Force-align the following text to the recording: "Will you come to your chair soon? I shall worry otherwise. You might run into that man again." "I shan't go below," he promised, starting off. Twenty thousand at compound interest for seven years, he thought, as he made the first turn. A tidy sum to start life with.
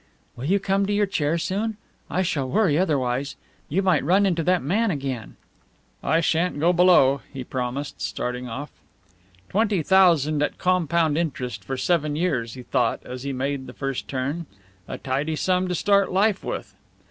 "Will 0.35 0.45
you 0.45 0.59
come 0.59 0.87
to 0.87 0.93
your 0.93 1.05
chair 1.05 1.37
soon? 1.37 1.77
I 2.09 2.23
shall 2.23 2.49
worry 2.49 2.75
otherwise. 2.75 3.35
You 3.69 3.83
might 3.83 4.03
run 4.03 4.25
into 4.25 4.41
that 4.41 4.63
man 4.63 4.89
again." 4.89 5.35
"I 6.03 6.21
shan't 6.21 6.59
go 6.59 6.73
below," 6.73 7.21
he 7.31 7.43
promised, 7.43 8.01
starting 8.01 8.49
off. 8.49 8.71
Twenty 9.47 9.83
thousand 9.83 10.41
at 10.41 10.57
compound 10.57 11.19
interest 11.19 11.63
for 11.63 11.77
seven 11.77 12.15
years, 12.15 12.55
he 12.55 12.63
thought, 12.63 13.03
as 13.05 13.21
he 13.21 13.31
made 13.31 13.67
the 13.67 13.73
first 13.73 14.07
turn. 14.07 14.47
A 14.87 14.97
tidy 14.97 15.35
sum 15.35 15.67
to 15.67 15.75
start 15.75 16.11
life 16.11 16.43
with. 16.43 16.73